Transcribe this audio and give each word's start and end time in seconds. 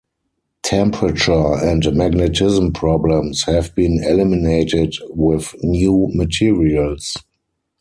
Temperature 0.63 1.57
and 1.63 1.85
magnetism 1.93 2.73
problems 2.73 3.43
have 3.43 3.75
been 3.75 4.03
eliminated 4.03 4.95
with 5.11 5.53
new 5.61 6.09
materials. 6.13 7.15